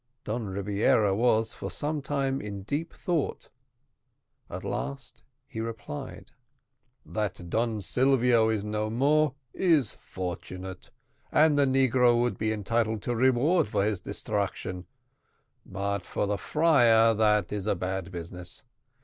[0.23, 3.49] Don Rebiera was for some time in deep thought;
[4.49, 6.31] at last he replied:
[7.05, 10.89] "That Don Silvio is no more is fortunate,
[11.31, 14.87] and the negro would be entitled to reward for his destruction
[15.67, 18.63] but for the friar, that is a bad business.